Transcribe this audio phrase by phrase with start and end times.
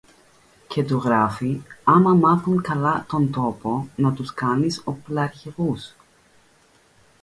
[0.67, 5.93] Και του γράφει: "Άμα μάθουν καλά τον τόπο, να τους κάνεις οπλαρχηγούς"